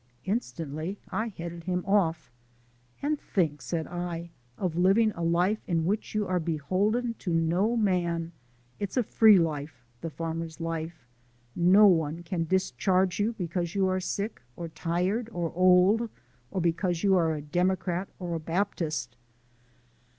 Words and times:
Instantly 0.25 0.97
I 1.11 1.27
headed 1.27 1.65
him 1.65 1.83
off. 1.85 2.31
"And 3.03 3.19
think," 3.19 3.61
said 3.61 3.85
I, 3.85 4.31
"of 4.57 4.75
living 4.75 5.11
a 5.11 5.21
life 5.21 5.61
in 5.67 5.85
which 5.85 6.15
you 6.15 6.25
are 6.25 6.39
beholden 6.39 7.13
to 7.19 7.31
no 7.31 7.77
man. 7.77 8.31
It's 8.79 8.97
a 8.97 9.03
free 9.03 9.37
life, 9.37 9.85
the 10.01 10.09
farmer's 10.09 10.59
life. 10.59 11.05
No 11.55 11.85
one 11.85 12.23
can 12.23 12.45
discharge 12.45 13.19
you 13.19 13.33
because 13.33 13.75
you 13.75 13.87
are 13.89 13.99
sick, 13.99 14.41
or 14.55 14.69
tired, 14.69 15.29
or 15.31 15.51
old, 15.53 16.09
or 16.49 16.59
because 16.59 17.03
you 17.03 17.15
are 17.15 17.35
a 17.35 17.41
Democrat 17.43 18.09
or 18.17 18.33
a 18.33 18.39
Baptist!" 18.39 19.15